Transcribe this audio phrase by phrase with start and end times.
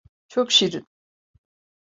[0.27, 0.87] Çok şirin.